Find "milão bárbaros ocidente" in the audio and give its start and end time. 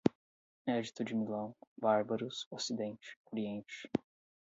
1.13-3.15